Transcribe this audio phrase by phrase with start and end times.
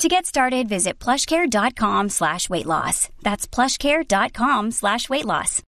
[0.00, 3.08] To get started, visit plushcare.com slash weight loss.
[3.22, 5.62] That's plushcare.com slash weight loss.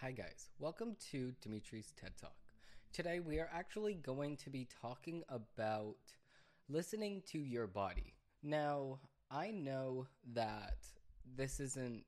[0.00, 2.34] Hi guys, welcome to Dimitri's TED Talk.
[2.92, 5.94] Today we are actually going to be talking about
[6.68, 8.14] listening to your body.
[8.42, 8.98] Now,
[9.30, 10.78] I know that
[11.36, 12.04] this isn't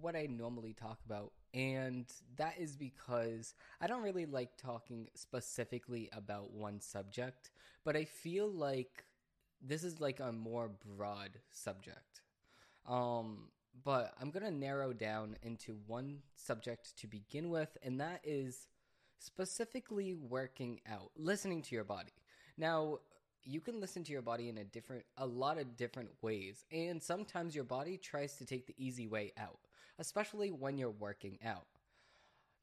[0.00, 6.08] what I normally talk about, and that is because I don't really like talking specifically
[6.12, 7.50] about one subject,
[7.84, 9.04] but I feel like
[9.60, 12.22] this is like a more broad subject.
[12.86, 13.48] Um,
[13.84, 18.68] but I'm going to narrow down into one subject to begin with, and that is
[19.18, 22.12] specifically working out, listening to your body.
[22.56, 22.98] Now,
[23.44, 27.02] you can listen to your body in a different a lot of different ways, and
[27.02, 29.58] sometimes your body tries to take the easy way out,
[29.98, 31.66] especially when you're working out.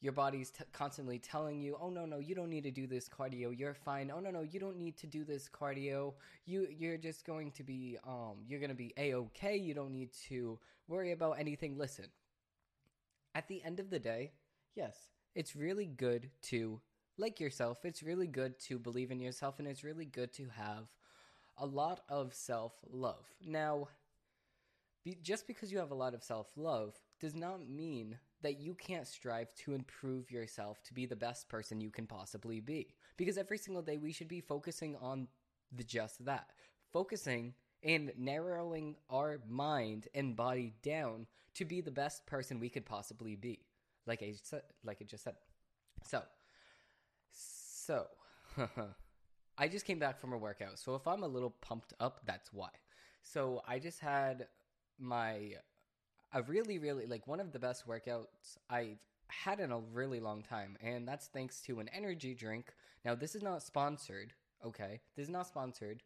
[0.02, 3.10] Your body's t- constantly telling you, "Oh no, no, you don't need to do this
[3.10, 3.58] cardio.
[3.58, 4.12] You're fine.
[4.12, 6.14] Oh no, no, you don't need to do this cardio.
[6.46, 9.56] You you're just going to be um you're going to be a-okay.
[9.58, 12.08] You don't need to worry about anything." Listen.
[13.34, 14.32] At the end of the day,
[14.76, 14.98] yes,
[15.36, 16.80] it's really good to
[17.18, 17.84] like yourself.
[17.84, 20.88] It's really good to believe in yourself and it's really good to have
[21.58, 23.26] a lot of self-love.
[23.46, 23.90] Now,
[25.04, 29.08] be, just because you have a lot of self-love does not mean that you can't
[29.08, 32.94] strive to improve yourself to be the best person you can possibly be.
[33.18, 35.28] Because every single day we should be focusing on
[35.72, 36.50] the just that.
[36.92, 42.86] Focusing and narrowing our mind and body down to be the best person we could
[42.86, 43.66] possibly be.
[44.06, 45.36] Like I said, like I just said.
[46.04, 46.22] So,
[47.32, 48.06] so
[49.58, 50.80] I just came back from a workout.
[50.80, 52.70] So if I'm a little pumped up, that's why.
[53.24, 54.48] So I just had
[55.00, 55.54] my
[56.36, 60.44] a really really like one of the best workouts I've had in a really long
[60.44, 62.74] time and that's thanks to an energy drink.
[63.04, 65.00] Now this is not sponsored, okay?
[65.16, 66.04] This is not sponsored.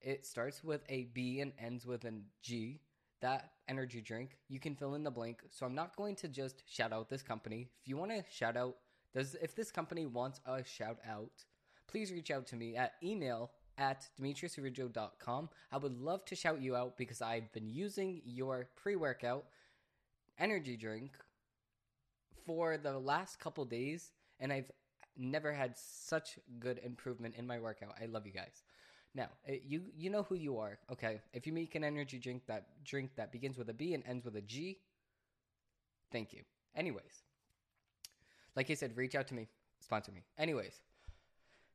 [0.00, 2.80] It starts with a B and ends with an G.
[3.20, 5.42] That energy drink, you can fill in the blank.
[5.50, 7.68] So I'm not going to just shout out this company.
[7.80, 8.76] If you want to shout out
[9.14, 11.44] does if this company wants a shout out,
[11.86, 13.50] please reach out to me at email
[13.82, 15.48] at dimitriosurijo.com.
[15.72, 19.44] I would love to shout you out because I've been using your pre-workout
[20.38, 21.10] energy drink
[22.46, 24.70] for the last couple days and I've
[25.18, 27.94] never had such good improvement in my workout.
[28.00, 28.62] I love you guys.
[29.14, 31.20] Now, eh, you you know who you are, okay?
[31.34, 34.24] If you make an energy drink that drink that begins with a B and ends
[34.24, 34.78] with a G,
[36.10, 36.42] thank you.
[36.74, 37.24] Anyways,
[38.56, 39.48] like I said, reach out to me,
[39.80, 40.22] sponsor me.
[40.38, 40.80] Anyways,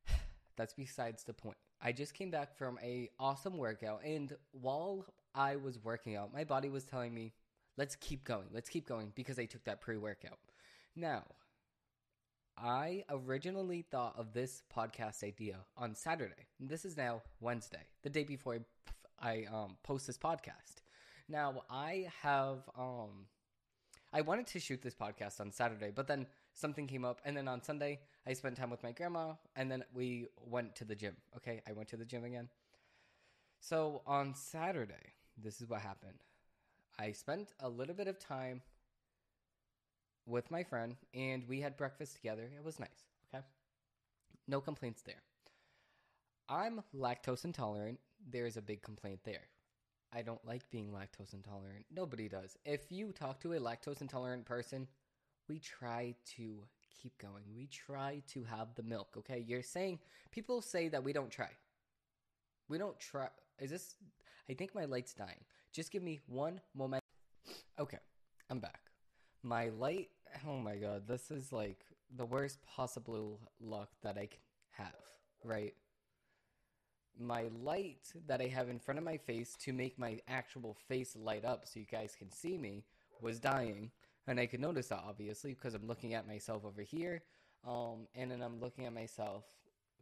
[0.58, 1.58] that's besides the point.
[1.82, 5.06] I just came back from a awesome workout, and while
[5.36, 7.34] I was working out, my body was telling me,
[7.78, 10.40] "Let's keep going, let's keep going," because I took that pre-workout.
[10.96, 11.24] Now,
[12.58, 16.48] I originally thought of this podcast idea on Saturday.
[16.60, 18.58] This is now Wednesday, the day before
[19.20, 20.82] I, I um, post this podcast.
[21.30, 23.28] Now, I have um,
[24.12, 26.26] I wanted to shoot this podcast on Saturday, but then
[26.58, 29.84] something came up, and then on Sunday I spent time with my grandma, and then
[29.94, 31.16] we went to the gym.
[31.38, 32.50] Okay, I went to the gym again.
[33.60, 36.24] So on Saturday, this is what happened.
[37.00, 38.62] I spent a little bit of time
[40.26, 42.50] with my friend, and we had breakfast together.
[42.56, 43.06] It was nice.
[43.34, 43.44] Okay,
[44.48, 45.22] no complaints there.
[46.50, 48.00] I'm lactose intolerant.
[48.30, 49.48] There's a big complaint there.
[50.14, 51.86] I don't like being lactose intolerant.
[51.94, 52.58] Nobody does.
[52.66, 54.88] If you talk to a lactose intolerant person,
[55.48, 56.64] we try to
[57.02, 57.44] keep going.
[57.56, 59.44] We try to have the milk, okay?
[59.48, 60.00] You're saying
[60.32, 61.50] people say that we don't try.
[62.70, 63.30] We don't try.
[63.60, 63.96] Is this
[64.50, 65.44] I think my light's dying.
[65.74, 67.04] Just give me one moment.
[67.80, 67.98] Okay,
[68.50, 68.80] I'm back.
[69.44, 70.10] My light,
[70.48, 71.86] oh my god, this is like
[72.16, 74.40] the worst possible luck that I can
[74.72, 74.96] have,
[75.44, 75.74] right?
[77.20, 81.16] My light that I have in front of my face to make my actual face
[81.16, 82.84] light up so you guys can see me
[83.22, 83.92] was dying
[84.28, 87.24] and I could notice that obviously because I'm looking at myself over here,
[87.66, 89.46] um, and then I'm looking at myself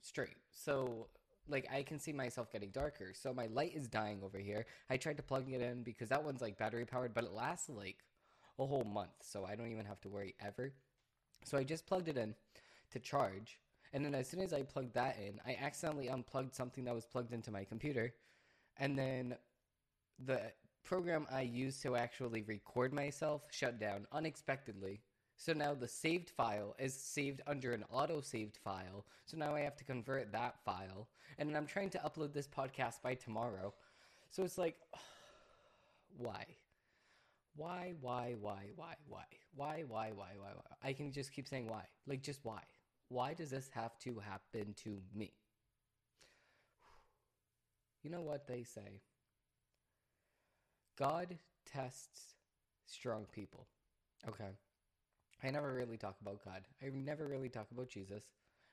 [0.02, 0.38] straight.
[0.52, 1.08] So
[1.48, 3.14] like I can see myself getting darker.
[3.14, 4.66] So my light is dying over here.
[4.90, 7.70] I tried to plug it in because that one's like battery powered, but it lasts
[7.70, 7.98] like
[8.58, 10.74] a whole month, so I don't even have to worry ever.
[11.44, 12.34] So I just plugged it in
[12.92, 13.60] to charge,
[13.94, 17.06] and then as soon as I plugged that in, I accidentally unplugged something that was
[17.06, 18.14] plugged into my computer,
[18.78, 19.36] and then
[20.26, 20.42] the
[20.86, 25.02] program I used to actually record myself shut down unexpectedly.
[25.38, 29.06] So now the saved file is saved under an auto saved file.
[29.26, 31.08] So now I have to convert that file.
[31.38, 33.74] And I'm trying to upload this podcast by tomorrow.
[34.30, 34.76] So it's like,
[36.18, 36.46] why?
[37.58, 39.26] Why, why, why, why, why?
[39.56, 40.90] Why, why, why, why, why?
[40.90, 41.84] I can just keep saying why.
[42.08, 42.62] Like, just why?
[43.10, 45.32] Why does this have to happen to me?
[48.04, 49.02] You know what they say?
[50.98, 52.36] God tests
[52.86, 53.68] strong people.
[54.28, 54.52] Okay.
[55.44, 56.64] I never really talk about God.
[56.82, 58.24] I never really talk about Jesus.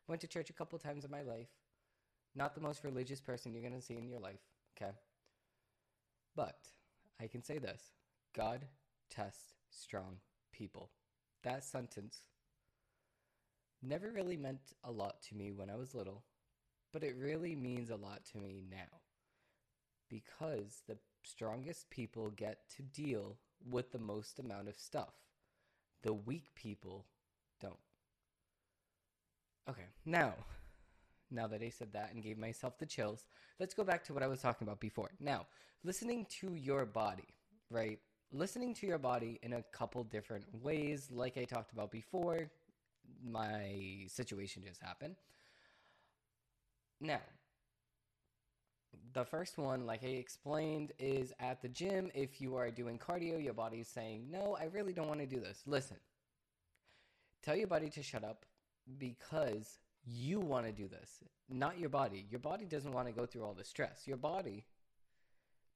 [0.08, 1.48] Went to church a couple times in my life.
[2.34, 4.40] Not the most religious person you're going to see in your life.
[4.76, 4.92] Okay.
[6.34, 6.58] But
[7.20, 7.92] I can say this
[8.34, 8.66] God
[9.10, 10.16] tests strong
[10.52, 10.90] people.
[11.42, 12.18] That sentence
[13.82, 16.22] never really meant a lot to me when I was little,
[16.92, 19.00] but it really means a lot to me now.
[20.08, 23.36] Because the strongest people get to deal
[23.68, 25.14] with the most amount of stuff.
[26.02, 27.06] The weak people
[27.60, 27.78] don't.
[29.68, 30.34] Okay, now,
[31.30, 33.26] now that I said that and gave myself the chills,
[33.60, 35.10] let's go back to what I was talking about before.
[35.20, 35.46] Now,
[35.84, 37.28] listening to your body,
[37.70, 38.00] right?
[38.32, 42.50] Listening to your body in a couple different ways, like I talked about before,
[43.24, 45.16] my situation just happened.
[47.00, 47.20] Now,
[49.12, 52.10] the first one, like I explained, is at the gym.
[52.14, 55.26] If you are doing cardio, your body is saying, No, I really don't want to
[55.26, 55.62] do this.
[55.66, 55.96] Listen,
[57.42, 58.44] tell your body to shut up
[58.98, 62.26] because you want to do this, not your body.
[62.30, 64.02] Your body doesn't want to go through all the stress.
[64.06, 64.64] Your body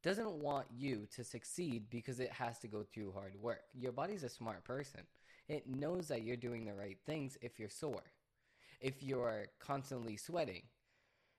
[0.02, 3.62] doesn't want you to succeed because it has to go through hard work.
[3.74, 5.00] Your body's a smart person.
[5.48, 8.02] It knows that you're doing the right things if you're sore,
[8.80, 10.62] if you're constantly sweating.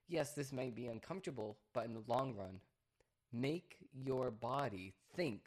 [0.07, 2.59] Yes, this might be uncomfortable, but in the long run,
[3.33, 5.41] make your body think.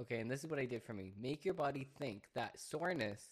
[0.00, 1.12] Okay, and this is what I did for me.
[1.20, 3.22] Make your body think that soreness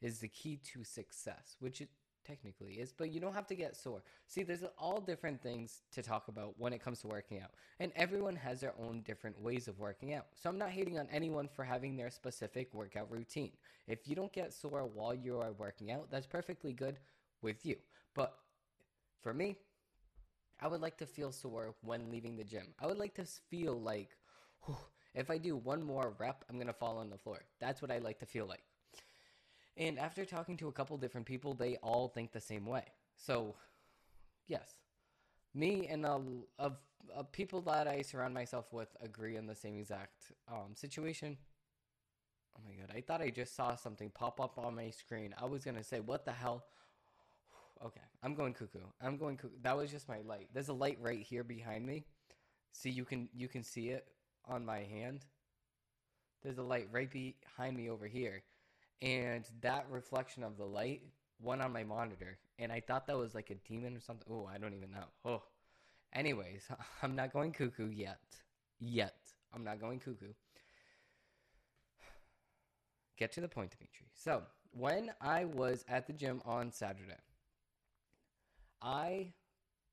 [0.00, 1.88] is the key to success, which it
[2.26, 4.02] technically is, but you don't have to get sore.
[4.26, 7.92] See, there's all different things to talk about when it comes to working out, and
[7.96, 10.26] everyone has their own different ways of working out.
[10.34, 13.52] So I'm not hating on anyone for having their specific workout routine.
[13.86, 16.98] If you don't get sore while you are working out, that's perfectly good
[17.40, 17.76] with you.
[18.14, 18.34] But
[19.22, 19.56] for me,
[20.60, 22.68] I would like to feel sore when leaving the gym.
[22.80, 24.16] I would like to feel like,
[24.64, 24.76] whew,
[25.14, 27.40] if I do one more rep, I'm to fall on the floor.
[27.60, 28.62] That's what I like to feel like.
[29.76, 32.82] And after talking to a couple different people, they all think the same way.
[33.16, 33.54] So,
[34.48, 34.74] yes,
[35.54, 36.72] me and a,
[37.32, 41.36] people that I surround myself with agree on the same exact um, situation.
[42.56, 45.32] Oh my god, I thought I just saw something pop up on my screen.
[45.40, 46.64] I was gonna say, what the hell?
[47.84, 48.78] Okay, I'm going cuckoo.
[49.00, 49.54] I'm going cuckoo.
[49.62, 50.48] That was just my light.
[50.52, 52.04] There's a light right here behind me.
[52.72, 54.06] See, you can you can see it
[54.46, 55.24] on my hand.
[56.42, 58.42] There's a light right behind me over here
[59.02, 61.02] and that reflection of the light
[61.40, 64.48] went on my monitor and i thought that was like a demon or something oh
[64.52, 65.42] i don't even know oh
[66.12, 66.66] anyways
[67.02, 68.20] i'm not going cuckoo yet
[68.80, 69.18] yet
[69.54, 70.32] i'm not going cuckoo
[73.18, 74.42] get to the point dimitri so
[74.72, 77.14] when i was at the gym on saturday
[78.82, 79.32] I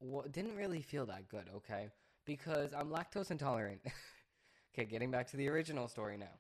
[0.02, 1.90] w- didn't really feel that good okay
[2.26, 3.82] because i'm lactose intolerant
[4.74, 6.36] okay getting back to the original story now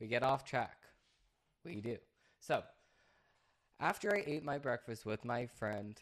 [0.00, 0.78] we get off track
[1.64, 1.98] we do.
[2.40, 2.62] So,
[3.80, 6.00] after I ate my breakfast with my friend,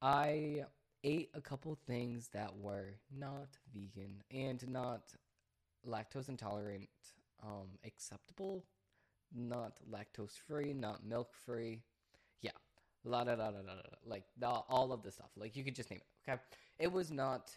[0.00, 0.64] I
[1.04, 5.14] ate a couple things that were not vegan and not
[5.86, 6.88] lactose intolerant
[7.42, 8.64] um, acceptable,
[9.34, 11.82] not lactose free, not milk free.
[13.04, 13.96] La da da da da da.
[14.06, 15.30] Like the, all of the stuff.
[15.36, 16.30] Like you could just name it.
[16.30, 16.40] Okay,
[16.78, 17.50] it was not.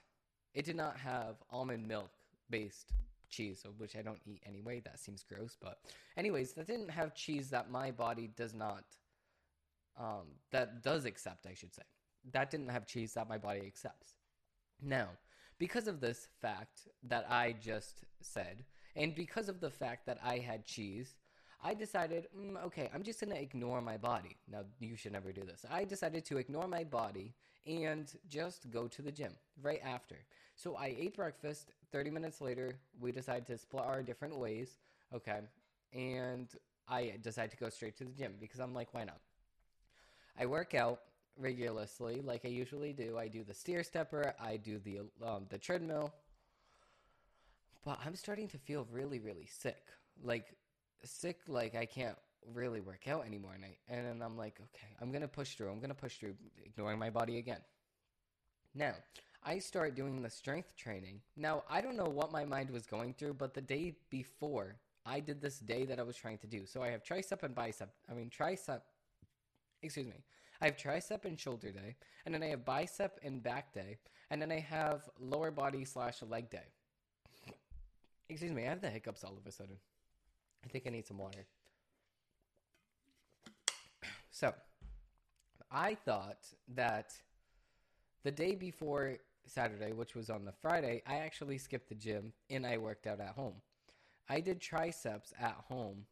[0.54, 2.12] It did not have almond milk
[2.50, 2.94] based
[3.30, 4.82] cheese, which I don't eat anyway.
[4.86, 5.80] That seems gross, but
[6.18, 8.86] anyways, that didn't have cheese that my body does not,
[10.00, 11.84] um, that does accept, I should say.
[12.32, 14.14] That didn't have cheese that my body accepts.
[14.82, 15.10] Now,
[15.58, 18.64] because of this fact that I just said,
[18.96, 21.16] and because of the fact that I had cheese,
[21.66, 24.38] I decided, mm, okay, I'm just to ignore my body.
[24.52, 25.66] Now, you should never do this.
[25.72, 27.34] I decided to ignore my body
[27.66, 30.16] and just go to the gym right after.
[30.56, 31.72] So I ate breakfast.
[31.92, 34.78] 30 minutes later, we decided to split our different ways.
[35.12, 35.40] Okay.
[35.92, 36.48] And
[36.88, 39.20] I decided to go straight to the gym because I'm like, why not?
[40.40, 41.00] I work out
[41.36, 43.18] regularly like I usually do.
[43.18, 46.14] I do the steer stepper, I do the um, the treadmill.
[47.84, 49.84] But I'm starting to feel really really sick.
[50.24, 50.56] Like
[51.06, 52.18] sick like I can't
[52.54, 55.70] really work out anymore and, I, and I'm like, okay, I'm going to push through.
[55.70, 57.62] I'm going to push through ignoring my body again.
[58.74, 58.94] Now,
[59.44, 61.22] I start doing the strength training.
[61.38, 65.20] Now, I don't know what my mind was going through, but the day before, I
[65.20, 66.66] did this day that I was trying to do.
[66.66, 67.90] So I have tricep and bicep.
[68.10, 68.82] I mean, tricep,
[69.84, 70.24] excuse me.
[70.62, 71.96] I have tricep and shoulder day,
[72.26, 73.98] and then I have bicep and back day,
[74.32, 76.66] and then I have lower body slash leg day.
[78.30, 79.76] Excuse me, I have the hiccups all of a sudden.
[80.66, 81.46] I think I need some water.
[84.32, 84.54] So,
[85.72, 86.40] I thought
[86.76, 87.14] that
[88.24, 92.66] the day before Saturday, which was on the Friday, I actually skipped the gym and
[92.66, 93.56] I worked out at home.
[94.28, 96.06] I did triceps at home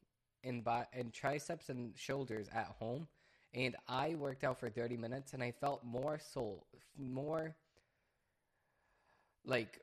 [0.43, 3.07] and, bi- and triceps and shoulders at home,
[3.53, 6.65] and I worked out for 30 minutes and I felt more soul,
[6.97, 7.55] more
[9.45, 9.79] like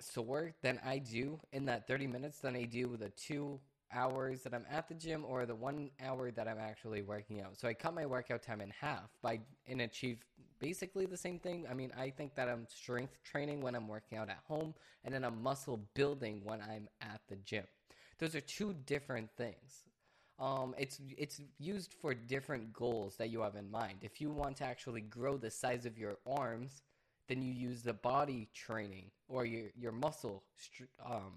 [0.00, 3.58] sore than I do in that 30 minutes than I do with a two
[3.92, 7.58] hours that I'm at the gym or the one hour that I'm actually working out.
[7.58, 10.24] So I cut my workout time in half by and achieve
[10.58, 11.66] basically the same thing.
[11.70, 15.14] I mean, I think that I'm strength training when I'm working out at home and
[15.14, 17.64] then I'm muscle building when I'm at the gym.
[18.18, 19.84] Those are two different things.
[20.40, 23.98] Um, it's it's used for different goals that you have in mind.
[24.02, 26.82] If you want to actually grow the size of your arms,
[27.28, 30.44] then you use the body training or your your muscle
[31.04, 31.32] um,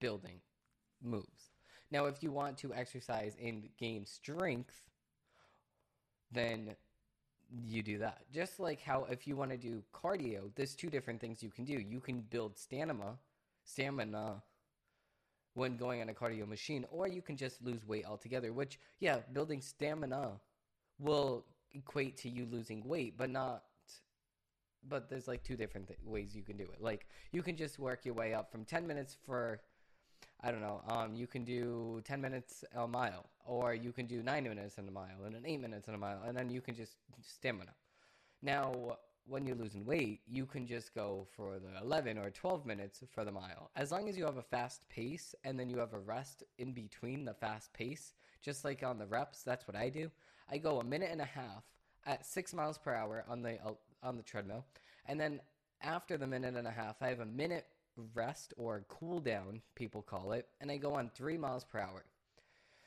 [0.00, 0.40] building
[1.02, 1.50] moves.
[1.90, 4.82] Now, if you want to exercise and gain strength,
[6.32, 6.74] then
[7.64, 8.22] you do that.
[8.32, 11.64] Just like how if you want to do cardio, there's two different things you can
[11.64, 11.74] do.
[11.74, 13.18] You can build stamina,
[13.64, 14.42] stamina
[15.54, 19.18] when going on a cardio machine, or you can just lose weight altogether, which yeah,
[19.32, 20.32] building stamina
[20.98, 23.62] will equate to you losing weight, but not
[24.88, 26.80] but there's like two different th- ways you can do it.
[26.80, 29.60] Like you can just work your way up from 10 minutes for
[30.42, 30.82] I don't know.
[30.88, 34.86] Um, you can do 10 minutes a mile, or you can do 9 minutes in
[34.86, 37.72] a mile, and then 8 minutes in a mile, and then you can just stamina.
[38.42, 43.02] Now, when you're losing weight, you can just go for the 11 or 12 minutes
[43.12, 43.70] for the mile.
[43.74, 46.72] As long as you have a fast pace and then you have a rest in
[46.72, 50.10] between the fast pace, just like on the reps, that's what I do.
[50.50, 51.64] I go a minute and a half
[52.06, 54.64] at 6 miles per hour on the uh, on the treadmill,
[55.06, 55.40] and then
[55.82, 57.66] after the minute and a half, I have a minute
[58.14, 62.04] rest or cool down, people call it, and I go on three miles per hour.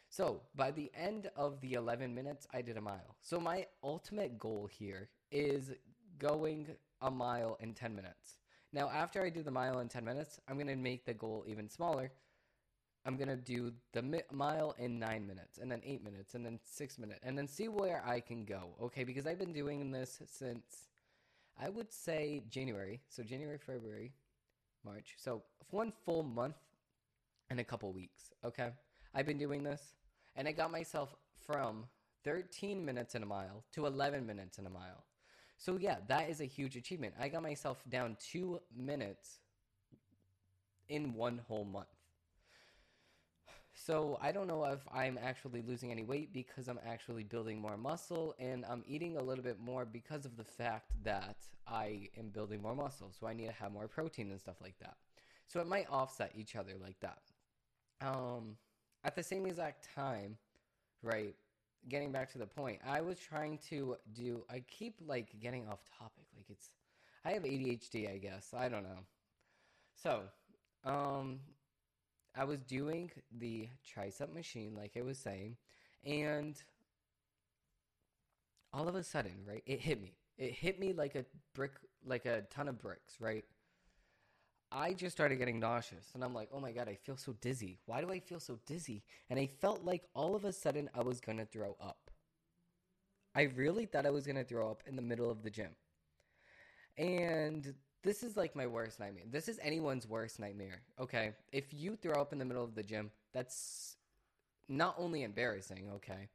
[0.09, 3.15] So by the end of the 11 minutes, I did a mile.
[3.21, 5.71] So my ultimate goal here is
[6.17, 6.67] going
[7.01, 8.37] a mile in 10 minutes.
[8.73, 11.43] Now, after I do the mile in 10 minutes, I'm going to make the goal
[11.47, 12.11] even smaller.
[13.05, 16.45] I'm going to do the mi- mile in nine minutes, and then eight minutes, and
[16.45, 18.75] then six minutes, and then see where I can go.
[18.81, 20.89] Okay, because I've been doing this since
[21.59, 23.01] I would say January.
[23.09, 24.11] So, January, February,
[24.83, 25.15] March.
[25.17, 26.55] So one full month
[27.49, 28.31] and a couple weeks.
[28.43, 28.69] Okay,
[29.13, 29.81] I've been doing this,
[30.35, 31.85] and I got myself from
[32.23, 35.03] 13 minutes in a mile to 11 minutes in a mile.
[35.57, 37.13] So yeah, that is a huge achievement.
[37.19, 39.39] I got myself down two minutes
[40.87, 41.87] in one whole month.
[43.85, 47.77] So I don't know if I'm actually losing any weight because I'm actually building more
[47.77, 52.27] muscle and I'm eating a little bit more because of the fact that I am
[52.27, 53.13] building more muscle.
[53.17, 54.97] So I need to have more protein and stuff like that.
[55.47, 57.21] So it might offset each other like that.
[58.01, 58.57] Um,
[59.05, 60.37] at the same exact time,
[61.01, 61.33] right?
[61.87, 64.43] Getting back to the point, I was trying to do.
[64.49, 66.25] I keep like getting off topic.
[66.35, 66.69] Like it's,
[67.23, 68.53] I have ADHD, I guess.
[68.53, 68.99] I don't know.
[69.95, 70.23] So,
[70.83, 71.39] um,
[72.35, 75.57] I was doing the tricep machine, like I was saying,
[76.05, 76.55] and
[78.71, 80.15] all of a sudden, right, it hit me.
[80.37, 81.73] It hit me like a brick,
[82.05, 83.43] like a ton of bricks, right?
[84.71, 87.79] I just started getting nauseous, and I'm like, oh my god, I feel so dizzy.
[87.87, 89.03] Why do I feel so dizzy?
[89.29, 92.11] And I felt like all of a sudden I was gonna throw up.
[93.35, 95.71] I really thought I was gonna throw up in the middle of the gym.
[96.97, 99.25] And this is like my worst nightmare.
[99.29, 100.81] This is anyone's worst nightmare.
[100.99, 101.31] Okay.
[101.51, 103.97] If you throw up in the middle of the gym, that's
[104.69, 106.29] not only embarrassing, okay?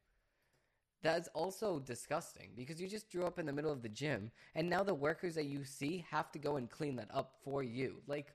[1.03, 4.69] That's also disgusting because you just threw up in the middle of the gym and
[4.69, 8.03] now the workers that you see have to go and clean that up for you.
[8.07, 8.35] Like,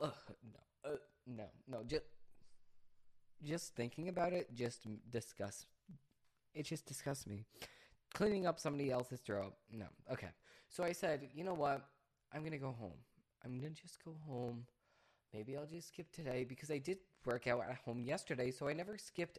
[0.00, 0.12] ugh,
[0.52, 2.04] no, uh, no, no, just,
[3.44, 5.66] just thinking about it just disgusts,
[6.54, 7.44] it just disgusts me.
[8.14, 9.86] Cleaning up somebody else's throw up, no.
[10.10, 10.30] Okay.
[10.68, 11.84] So I said, you know what?
[12.32, 12.98] I'm gonna go home.
[13.44, 14.66] I'm gonna just go home.
[15.32, 18.72] Maybe I'll just skip today because I did work out at home yesterday, so I
[18.72, 19.38] never skipped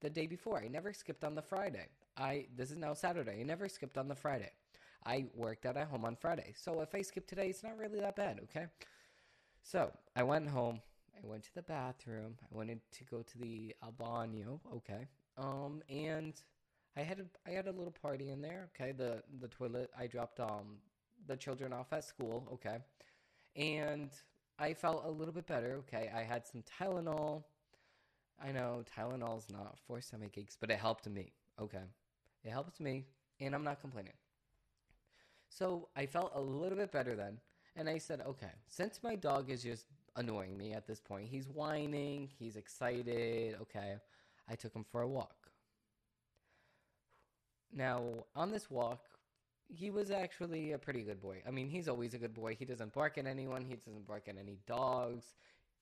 [0.00, 0.58] the day before.
[0.58, 1.88] I never skipped on the Friday.
[2.16, 3.40] I this is now Saturday.
[3.40, 4.50] I never skipped on the Friday.
[5.06, 6.54] I worked out at home on Friday.
[6.56, 8.66] So if I skip today, it's not really that bad, okay?
[9.62, 10.80] So I went home.
[11.16, 12.36] I went to the bathroom.
[12.42, 15.06] I wanted to go to the Albano, okay?
[15.36, 16.34] Um, and
[16.96, 18.92] I had a I had a little party in there, okay?
[18.92, 20.78] The the toilet I dropped um
[21.28, 22.78] the children off at school, okay?
[23.54, 24.10] And
[24.58, 26.10] I felt a little bit better, okay?
[26.14, 27.44] I had some Tylenol.
[28.42, 31.84] I know Tylenol's not for stomach aches, but it helped me, okay?
[32.44, 33.04] It helped me,
[33.40, 34.14] and I'm not complaining.
[35.48, 37.38] So I felt a little bit better then,
[37.76, 41.48] and I said, okay, since my dog is just annoying me at this point, he's
[41.48, 43.96] whining, he's excited, okay,
[44.48, 45.50] I took him for a walk.
[47.72, 48.02] Now,
[48.34, 49.04] on this walk,
[49.68, 51.42] he was actually a pretty good boy.
[51.46, 52.56] I mean, he's always a good boy.
[52.58, 55.34] He doesn't bark at anyone, he doesn't bark at any dogs.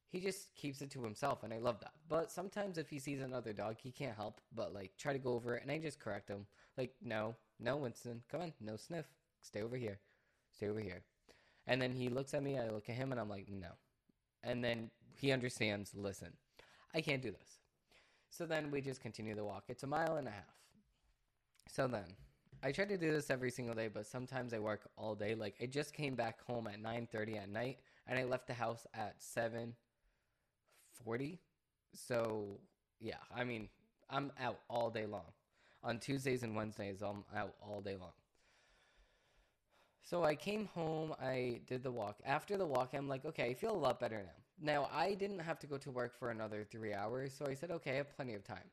[0.09, 1.93] He just keeps it to himself, and I love that.
[2.09, 5.35] But sometimes if he sees another dog, he can't help but like try to go
[5.35, 6.47] over it, and I just correct him.
[6.77, 9.07] Like, no, no, Winston, come on, no sniff.
[9.43, 9.99] Stay over here.
[10.53, 11.03] Stay over here.
[11.67, 13.71] And then he looks at me, I look at him, and I'm like, no.
[14.43, 16.33] And then he understands, listen,
[16.95, 17.59] I can't do this.
[18.31, 19.65] So then we just continue the walk.
[19.69, 20.45] It's a mile and a half.
[21.69, 22.05] So then
[22.67, 25.37] I try to do this every single day, but sometimes I work all day.
[25.37, 28.89] Like I just came back home at 9:30 at night and I left the house
[28.93, 31.39] at 7:40.
[31.95, 32.59] So,
[32.99, 33.69] yeah, I mean,
[34.11, 35.31] I'm out all day long.
[35.85, 38.15] On Tuesdays and Wednesdays, I'm out all day long.
[40.03, 42.19] So I came home, I did the walk.
[42.25, 44.43] After the walk, I'm like, okay, I feel a lot better now.
[44.61, 47.71] Now, I didn't have to go to work for another three hours, so I said,
[47.71, 48.69] okay, I have plenty of time.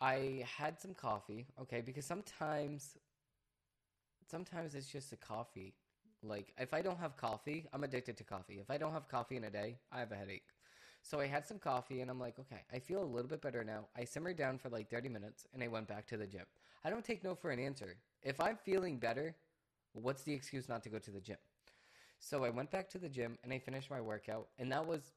[0.00, 2.96] I had some coffee, okay, because sometimes
[4.30, 5.74] sometimes it's just a coffee.
[6.22, 8.58] Like if I don't have coffee, I'm addicted to coffee.
[8.60, 10.48] If I don't have coffee in a day, I have a headache.
[11.02, 13.64] So I had some coffee and I'm like, okay, I feel a little bit better
[13.64, 13.86] now.
[13.96, 16.44] I simmered down for like 30 minutes and I went back to the gym.
[16.84, 17.96] I don't take no for an answer.
[18.22, 19.34] If I'm feeling better,
[19.92, 21.38] what's the excuse not to go to the gym?
[22.18, 25.12] So I went back to the gym and I finished my workout and that was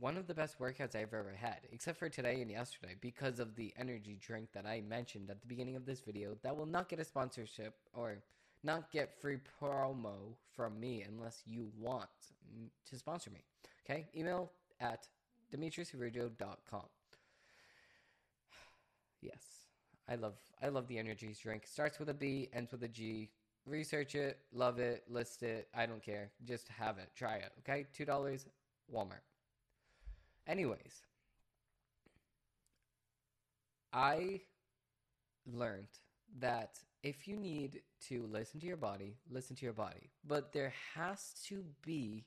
[0.00, 3.54] one of the best workouts I've ever had, except for today and yesterday, because of
[3.54, 6.88] the energy drink that I mentioned at the beginning of this video that will not
[6.88, 8.18] get a sponsorship or
[8.62, 12.08] not get free promo from me unless you want
[12.90, 13.40] to sponsor me.
[13.84, 14.06] Okay?
[14.16, 15.06] Email at
[15.54, 16.80] dimitriusradio.com.
[19.22, 19.42] yes.
[20.08, 21.66] I love I love the energy drink.
[21.66, 23.30] Starts with a B, ends with a G.
[23.66, 25.68] Research it, love it, list it.
[25.74, 26.30] I don't care.
[26.44, 27.10] Just have it.
[27.16, 27.52] Try it.
[27.60, 27.84] Okay?
[27.98, 28.44] $2
[28.94, 29.24] Walmart.
[30.46, 31.02] Anyways,
[33.92, 34.42] I
[35.52, 35.88] learned
[36.38, 40.10] that if you need to listen to your body, listen to your body.
[40.26, 42.24] But there has to be,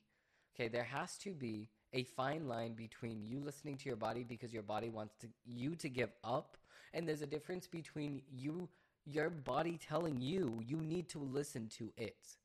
[0.54, 4.54] okay, there has to be a fine line between you listening to your body because
[4.54, 6.56] your body wants to, you to give up,
[6.94, 8.70] and there's a difference between you,
[9.04, 12.38] your body telling you you need to listen to it.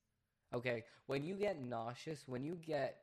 [0.53, 2.97] Okay, when you get nauseous, when you get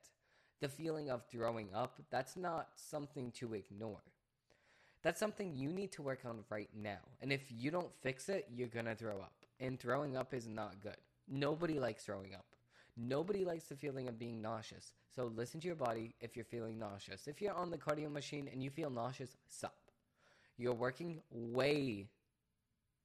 [0.61, 4.03] the feeling of throwing up, that's not something to ignore.
[5.03, 7.01] That's something you need to work on right now.
[7.21, 9.33] And if you don't fix it, you're going to throw up.
[9.61, 10.97] And throwing up is not good.
[11.29, 12.45] Nobody likes throwing up.
[12.97, 14.93] Nobody likes the feeling of being nauseous.
[15.15, 17.27] So listen to your body if you're feeling nauseous.
[17.27, 19.75] If you're on the cardio machine and you feel nauseous, stop.
[20.59, 22.09] You're working way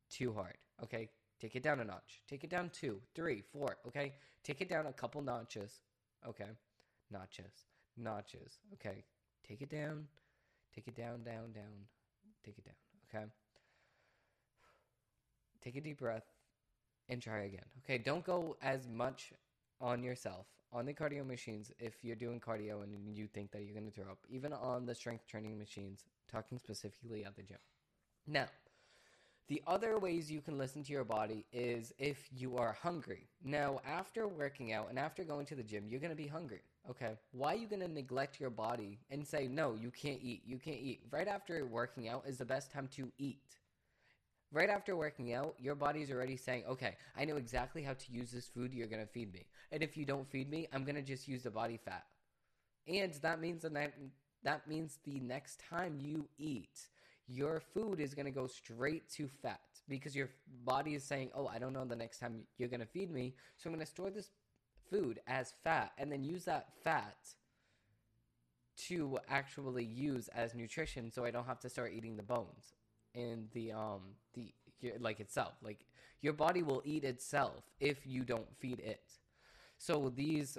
[0.10, 0.58] too hard.
[0.84, 1.10] Okay?
[1.40, 2.22] Take it down a notch.
[2.30, 3.78] Take it down two, three, four.
[3.88, 4.14] Okay?
[4.44, 5.80] Take it down a couple notches.
[6.28, 6.50] Okay?
[7.12, 7.66] notches,
[7.98, 8.60] notches.
[8.74, 9.04] Okay,
[9.48, 10.08] take it down,
[10.78, 11.88] take it down, down, down,
[12.46, 12.76] take it down.
[13.10, 13.26] Okay,
[15.64, 16.26] take a deep breath
[17.10, 17.66] and try again.
[17.84, 19.34] Okay, don't go as much
[19.82, 23.74] on yourself on the cardio machines if you're doing cardio and you think that you're
[23.74, 27.58] going to throw up, even on the strength training machines, talking specifically at the gym.
[28.28, 28.46] Now,
[29.48, 33.30] the other ways you can listen to your body is if you are hungry.
[33.44, 36.62] Now, after working out and after going to the gym, you're going to be hungry.
[36.90, 37.18] Okay.
[37.32, 40.44] Why are you to neglect your body and say, no, you can't eat?
[40.46, 41.02] You can't eat.
[41.12, 43.42] Right after working out is the best time to eat.
[44.54, 48.32] Right after working out, your body's already saying, okay, I know exactly how to use
[48.32, 49.46] this food you're to feed me.
[49.74, 52.06] And if you don't feed me, I'm to just use the body fat.
[52.88, 53.92] And that means the ne-
[54.44, 56.88] that means the next time you eat,
[57.28, 60.30] your food is going to go straight to fat because your
[60.64, 63.36] body is saying, "Oh, I don't know the next time you're going to feed me,
[63.58, 64.30] so I'm going to store this
[64.90, 67.18] food as fat and then use that fat
[68.78, 72.74] to actually use as nutrition so I don't have to start eating the bones
[73.16, 74.02] and the um
[74.34, 74.54] the
[75.00, 75.54] like itself.
[75.64, 75.80] Like
[76.22, 79.02] your body will eat itself if you don't feed it.
[79.78, 80.58] So these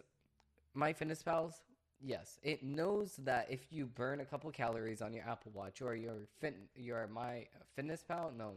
[0.75, 1.63] my fitness pals
[2.01, 5.97] yes it knows that if you burn a couple calories on your apple watch or
[5.97, 8.53] your fit your my fitness pal no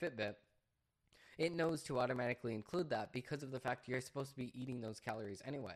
[0.00, 0.36] fitbit
[1.38, 4.80] it knows to automatically include that because of the fact you're supposed to be eating
[4.80, 5.74] those calories anyway.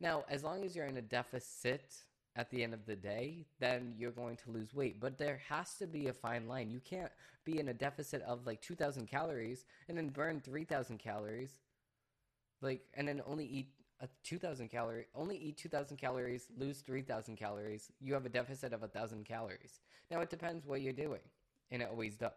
[0.00, 1.94] Now, as long as you're in a deficit
[2.36, 5.00] at the end of the day, then you're going to lose weight.
[5.00, 6.70] But there has to be a fine line.
[6.70, 7.12] You can't
[7.44, 11.52] be in a deficit of like 2,000 calories and then burn 3,000 calories
[12.62, 13.68] Like, and then only eat
[14.00, 17.92] a 2,000 calorie, only eat 2,000 calories, lose 3,000 calories.
[18.00, 19.80] You have a deficit of 1,000 calories.
[20.10, 21.20] Now, it depends what you're doing,
[21.70, 22.32] and it always does.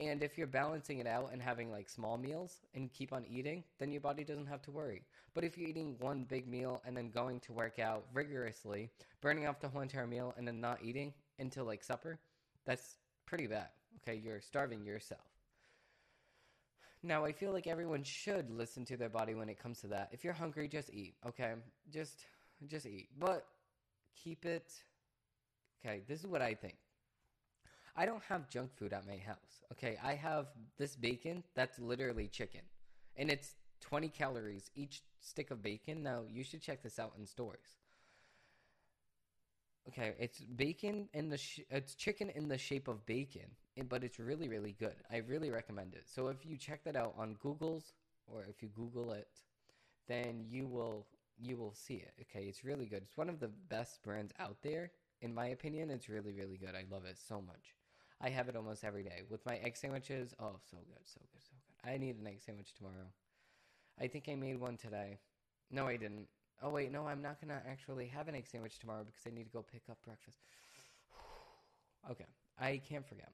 [0.00, 3.62] And if you're balancing it out and having like small meals and keep on eating,
[3.78, 5.02] then your body doesn't have to worry.
[5.34, 8.88] But if you're eating one big meal and then going to work out rigorously,
[9.20, 12.18] burning off the whole entire meal and then not eating until like supper,
[12.64, 13.68] that's pretty bad.
[13.98, 15.20] Okay, you're starving yourself.
[17.02, 20.10] Now, I feel like everyone should listen to their body when it comes to that.
[20.12, 21.54] If you're hungry, just eat, okay?
[21.90, 22.24] Just
[22.66, 23.08] just eat.
[23.18, 23.46] But
[24.14, 24.70] keep it
[25.84, 26.76] Okay, this is what I think.
[28.00, 29.60] I don't have junk food at my house.
[29.72, 30.46] Okay, I have
[30.78, 32.62] this bacon that's literally chicken.
[33.14, 36.02] And it's 20 calories each stick of bacon.
[36.02, 37.76] Now, you should check this out in stores.
[39.88, 43.50] Okay, it's bacon in the sh- it's chicken in the shape of bacon,
[43.90, 44.96] but it's really really good.
[45.10, 46.04] I really recommend it.
[46.06, 47.92] So if you check that out on Google's
[48.26, 49.28] or if you Google it,
[50.08, 51.06] then you will
[51.38, 52.14] you will see it.
[52.22, 53.02] Okay, it's really good.
[53.02, 55.90] It's one of the best brands out there in my opinion.
[55.90, 56.74] It's really really good.
[56.74, 57.74] I love it so much.
[58.20, 60.34] I have it almost every day with my egg sandwiches.
[60.38, 61.90] Oh, so good, so good, so good.
[61.90, 63.08] I need an egg sandwich tomorrow.
[63.98, 65.18] I think I made one today.
[65.70, 66.26] No, I didn't.
[66.62, 69.44] Oh wait, no, I'm not gonna actually have an egg sandwich tomorrow because I need
[69.44, 70.38] to go pick up breakfast.
[72.10, 72.26] okay,
[72.58, 73.32] I can't forget.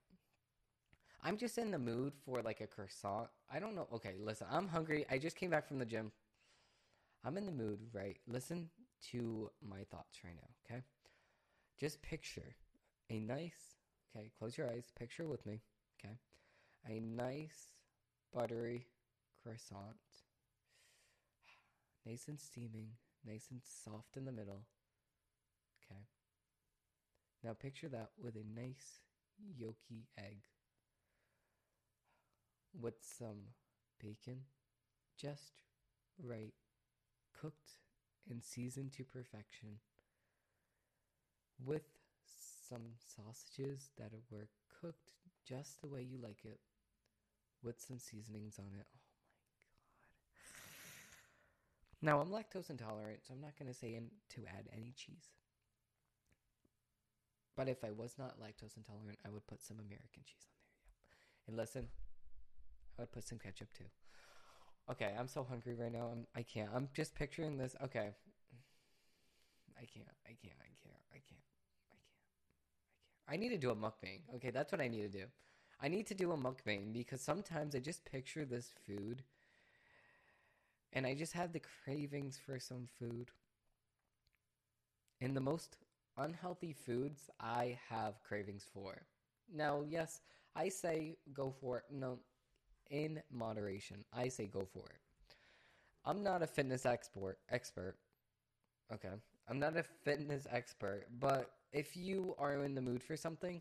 [1.25, 3.29] I'm just in the mood for like a croissant.
[3.53, 3.89] I don't know.
[3.93, 5.05] Okay, listen, I'm hungry.
[5.11, 6.13] I just came back from the gym.
[7.25, 8.17] I'm in the mood, right?
[8.29, 8.71] Listen
[9.11, 10.83] to my thoughts right now, okay?
[11.81, 12.55] Just picture
[13.11, 13.76] a nice,
[14.17, 15.61] okay, close your eyes, picture with me,
[15.99, 16.19] okay?
[16.89, 17.75] A nice,
[18.33, 18.87] buttery
[19.43, 19.97] croissant,
[22.07, 22.91] nice and steaming,
[23.27, 24.63] nice and soft in the middle.
[25.85, 26.01] Okay.
[27.43, 29.01] Now picture that with a nice
[29.61, 30.39] yolky egg
[32.81, 33.55] with some
[34.01, 34.41] bacon,
[35.21, 35.53] just
[36.23, 36.55] right,
[37.41, 37.81] cooked
[38.29, 39.79] and seasoned to perfection,
[41.65, 41.96] with
[42.69, 44.49] some sausages that were
[44.81, 45.13] cooked
[45.47, 46.61] just the way you like it,
[47.63, 48.87] with some seasonings on it.
[48.87, 50.59] Oh
[52.03, 52.03] my god.
[52.03, 55.31] now, I'm lactose intolerant, so I'm not going to say in, to add any cheese.
[57.57, 60.77] But if I was not lactose intolerant, I would put some American cheese on there.
[61.49, 61.89] And listen,
[62.99, 63.89] I would put some ketchup too.
[64.91, 66.11] Okay, I'm so hungry right now.
[66.13, 66.71] I'm I can't.
[66.75, 67.75] I'm just picturing this.
[67.83, 68.11] Okay.
[69.77, 70.09] I can't.
[70.25, 70.59] I can't.
[70.61, 71.03] I can't.
[71.13, 71.56] I can't.
[73.29, 74.21] I need to do a mukbang.
[74.37, 75.25] Okay, that's what I need to do.
[75.81, 79.23] I need to do a mukbang because sometimes I just picture this food
[80.93, 83.31] and I just have the cravings for some food.
[85.21, 85.77] And the most
[86.17, 89.03] unhealthy foods I have cravings for.
[89.53, 90.21] Now, yes,
[90.55, 91.85] I say go for it.
[91.91, 92.19] No,
[92.91, 95.01] in moderation, I say go for it.
[96.05, 97.39] I'm not a fitness expert.
[97.51, 97.97] Expert.
[98.93, 99.09] Okay,
[99.49, 103.61] I'm not a fitness expert, but if you are in the mood for something,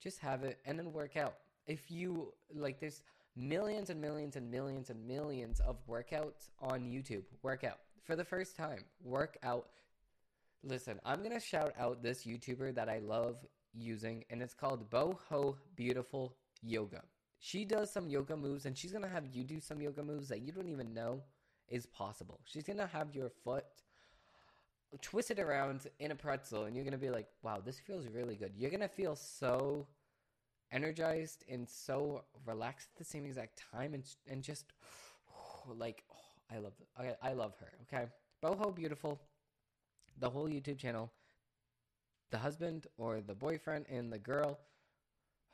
[0.00, 1.34] just have it and then work out.
[1.66, 3.02] If you like, there's
[3.34, 7.24] millions and millions and millions and millions of workouts on YouTube.
[7.42, 8.84] Workout for the first time.
[9.02, 9.66] Workout.
[10.62, 15.56] Listen, I'm gonna shout out this YouTuber that I love using, and it's called Boho
[15.74, 17.02] Beautiful Yoga.
[17.40, 20.42] She does some yoga moves, and she's gonna have you do some yoga moves that
[20.42, 21.20] you don't even know
[21.68, 22.38] is possible.
[22.44, 23.64] She's gonna have your foot
[25.00, 28.36] twist it around in a pretzel, and you're gonna be like, "Wow, this feels really
[28.36, 29.86] good." You're gonna feel so
[30.70, 34.72] energized and so relaxed at the same exact time and and just
[35.68, 36.16] like oh,
[36.54, 37.72] I love I, I love her.
[37.82, 38.06] Okay,
[38.42, 39.20] boho beautiful.
[40.18, 41.10] The whole YouTube channel,
[42.30, 44.60] the husband or the boyfriend and the girl,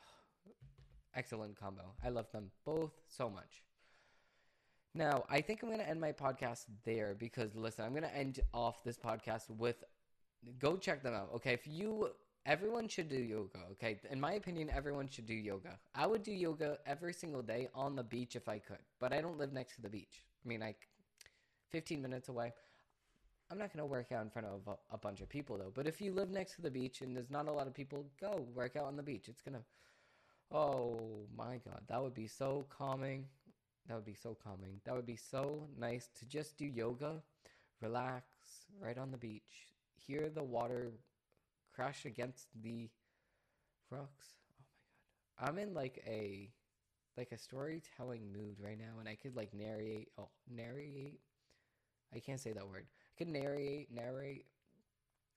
[1.15, 1.95] excellent combo.
[2.05, 3.63] I love them both so much.
[4.95, 8.17] Now, I think I'm going to end my podcast there because listen, I'm going to
[8.17, 9.85] end off this podcast with
[10.59, 11.31] go check them out.
[11.37, 12.11] Okay, if you
[12.45, 14.01] everyone should do yoga, okay?
[14.11, 15.79] In my opinion, everyone should do yoga.
[15.95, 19.21] I would do yoga every single day on the beach if I could, but I
[19.21, 20.25] don't live next to the beach.
[20.45, 20.89] I mean, like
[21.71, 22.53] 15 minutes away.
[23.51, 25.73] I'm not going to work out in front of a, bunch of people though.
[25.75, 28.07] But if you live next to the beach and there's not a lot of people,
[28.21, 29.29] go work out on the beach.
[29.29, 29.63] It's going to
[30.53, 33.27] Oh my god, that would be so calming.
[33.91, 34.81] That would be so calming.
[34.85, 37.25] That would be so nice to just do yoga,
[37.81, 38.25] relax
[38.81, 40.93] right on the beach, hear the water
[41.75, 42.89] crash against the
[43.91, 44.29] rocks.
[44.47, 45.51] Oh my god.
[45.51, 46.53] I'm in like a
[47.17, 51.19] like a storytelling mood right now and I could like narrate oh narrate
[52.15, 52.87] I can't say that word.
[52.87, 54.47] I could narrate narrate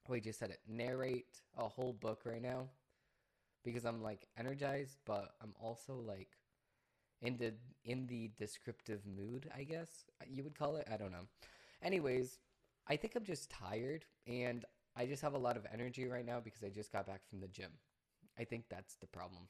[0.08, 0.60] oh I just said it.
[0.68, 2.68] Narrate a whole book right now.
[3.64, 6.28] Because I'm like energized, but I'm also like
[7.24, 7.52] in the
[7.84, 9.88] in the descriptive mood, I guess
[10.28, 10.86] you would call it.
[10.92, 11.26] I don't know.
[11.82, 12.38] Anyways,
[12.86, 14.64] I think I'm just tired and
[14.96, 17.40] I just have a lot of energy right now because I just got back from
[17.40, 17.70] the gym.
[18.38, 19.48] I think that's the problem.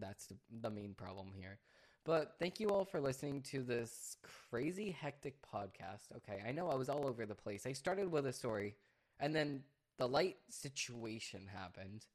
[0.00, 1.58] That's the, the main problem here.
[2.04, 4.16] But thank you all for listening to this
[4.50, 6.12] crazy hectic podcast.
[6.16, 7.66] Okay, I know I was all over the place.
[7.66, 8.74] I started with a story
[9.18, 9.62] and then
[9.98, 12.06] the light situation happened.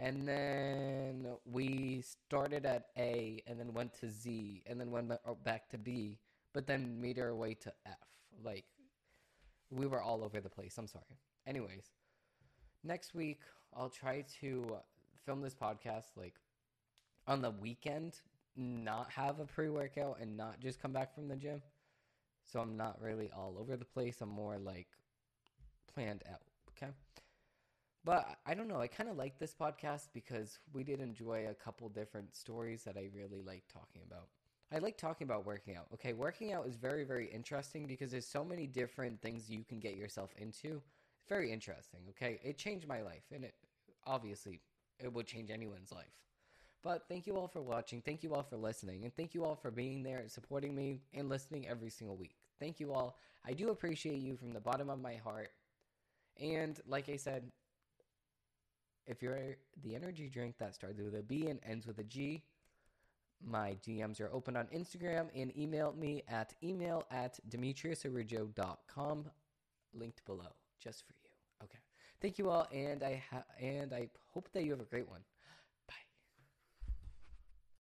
[0.00, 5.36] And then we started at A and then went to Z and then went oh,
[5.44, 6.18] back to B,
[6.52, 7.94] but then made our way to F.
[8.44, 8.64] Like,
[9.70, 10.76] we were all over the place.
[10.78, 11.04] I'm sorry.
[11.46, 11.90] Anyways,
[12.82, 13.40] next week
[13.76, 14.76] I'll try to
[15.24, 16.34] film this podcast like
[17.26, 18.20] on the weekend,
[18.56, 21.62] not have a pre workout and not just come back from the gym.
[22.44, 24.20] So I'm not really all over the place.
[24.20, 24.88] I'm more like
[25.92, 26.42] planned out.
[26.70, 26.92] Okay.
[28.04, 28.80] But I don't know.
[28.80, 32.96] I kind of like this podcast because we did enjoy a couple different stories that
[32.96, 34.28] I really like talking about.
[34.72, 35.86] I like talking about working out.
[35.94, 39.78] Okay, working out is very, very interesting because there's so many different things you can
[39.78, 40.82] get yourself into.
[41.18, 42.00] It's very interesting.
[42.10, 43.54] Okay, it changed my life, and it
[44.06, 44.60] obviously
[44.98, 46.12] it would change anyone's life.
[46.82, 48.02] But thank you all for watching.
[48.02, 51.00] Thank you all for listening, and thank you all for being there and supporting me
[51.14, 52.36] and listening every single week.
[52.60, 53.16] Thank you all.
[53.46, 55.50] I do appreciate you from the bottom of my heart.
[56.40, 57.50] And like I said,
[59.06, 62.42] if you're the energy drink that starts with a B and ends with a G,
[63.46, 69.30] my DMs are open on Instagram and email me at email at demetriusarijo.com,
[69.92, 71.30] linked below, just for you.
[71.62, 71.78] Okay.
[72.20, 75.20] Thank you all, and I ha- and I hope that you have a great one.